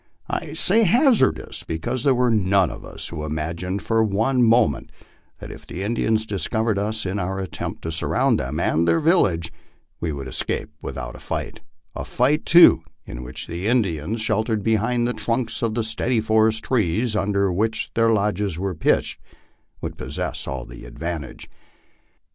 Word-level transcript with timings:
I 0.27 0.53
say 0.53 0.81
hazardous, 0.81 1.63
because 1.63 2.03
there 2.03 2.15
were 2.15 2.31
none 2.31 2.71
of 2.71 2.83
us 2.83 3.09
who 3.09 3.23
imagined 3.23 3.83
for 3.83 4.01
one 4.03 4.41
moment 4.41 4.91
that 5.37 5.51
if 5.51 5.67
the 5.67 5.83
Indians 5.83 6.25
discovered 6.25 6.79
us 6.79 7.05
in 7.05 7.19
our 7.19 7.37
attempt 7.37 7.83
to 7.83 7.91
surround 7.91 8.39
them 8.39 8.59
and 8.59 8.87
their 8.87 8.99
vil 8.99 9.21
lage, 9.21 9.53
we 9.99 10.11
would 10.11 10.27
escape 10.27 10.71
without 10.81 11.15
a 11.15 11.19
fight 11.19 11.59
a 11.95 12.03
fight, 12.03 12.47
too, 12.47 12.81
in 13.05 13.21
which 13.21 13.45
the 13.45 13.67
Indians, 13.67 14.21
shel 14.21 14.43
tered 14.43 14.63
behind 14.63 15.07
the 15.07 15.13
trunks 15.13 15.61
of 15.61 15.75
the 15.75 15.83
stately 15.83 16.19
forest 16.19 16.63
trees 16.63 17.15
under 17.15 17.53
which 17.53 17.91
their 17.93 18.09
lodges 18.09 18.57
were 18.57 18.73
pitched, 18.73 19.21
would 19.81 19.99
possess 19.99 20.47
all 20.47 20.65
the 20.65 20.83
advantage. 20.83 21.47